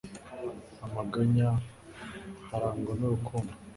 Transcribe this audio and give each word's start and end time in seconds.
amaganya, 0.85 1.47
harangwa 2.49 2.93
n'urukundo 2.99 3.53